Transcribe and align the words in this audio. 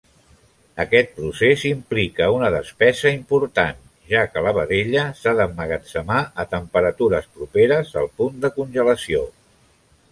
Aquest 0.83 1.11
procés 1.17 1.65
implica 1.71 2.29
un 2.37 2.45
gasto 2.55 3.11
important, 3.17 3.77
ja 4.15 4.25
que 4.33 4.43
la 4.47 4.55
vedella 4.59 5.05
s'ha 5.21 5.35
d'emmagatzemar 5.43 6.21
a 6.45 6.49
temperatures 6.57 7.31
properes 7.39 7.95
al 8.05 8.13
punt 8.23 8.43
de 8.47 8.55
congelació. 8.61 9.27